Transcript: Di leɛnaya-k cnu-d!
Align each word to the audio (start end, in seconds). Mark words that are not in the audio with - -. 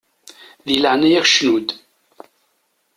Di 0.65 0.75
leɛnaya-k 0.77 1.27
cnu-d! 1.31 1.67